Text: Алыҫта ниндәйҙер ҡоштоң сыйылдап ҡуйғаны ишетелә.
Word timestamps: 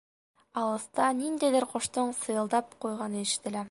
Алыҫта 0.61 1.11
ниндәйҙер 1.19 1.69
ҡоштоң 1.77 2.17
сыйылдап 2.25 2.79
ҡуйғаны 2.87 3.27
ишетелә. 3.29 3.59